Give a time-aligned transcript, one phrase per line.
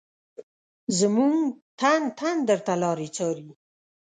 [0.99, 1.39] زمونږ
[1.79, 3.49] تن تن درته لاري څاري